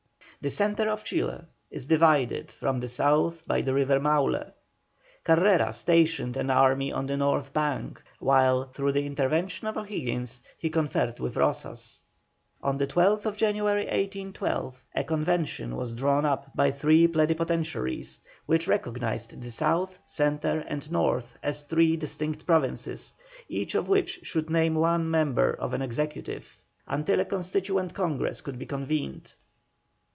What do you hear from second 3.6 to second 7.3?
the river Maule. Carrera stationed an army on the